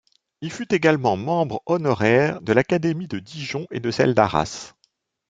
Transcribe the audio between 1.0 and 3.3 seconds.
membre honoraire de l'Académie de